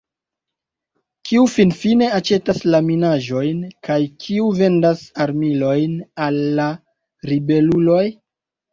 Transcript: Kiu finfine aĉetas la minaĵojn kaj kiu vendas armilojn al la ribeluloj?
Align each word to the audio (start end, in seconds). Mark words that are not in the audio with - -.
Kiu 1.29 1.43
finfine 1.55 2.07
aĉetas 2.21 2.63
la 2.69 2.81
minaĵojn 2.89 3.61
kaj 3.91 3.99
kiu 4.25 4.51
vendas 4.65 5.07
armilojn 5.29 5.97
al 6.29 6.45
la 6.61 6.71
ribeluloj? 7.33 8.05